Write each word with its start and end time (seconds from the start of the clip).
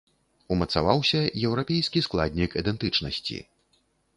Умацаваўся 0.55 1.21
еўрапейскі 1.49 2.03
складнік 2.07 2.57
ідэнтычнасці. 2.63 3.37